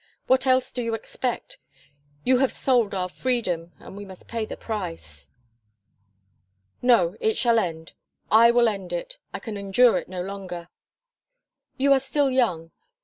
[0.25, 1.59] "What else do you expect?
[2.23, 5.29] You have sold our freedom, and we must pay the price."
[6.81, 7.93] "No; it shall end.
[8.31, 9.19] I will end it.
[9.31, 10.69] I can endure it no longer."
[11.77, 12.71] "You are still young.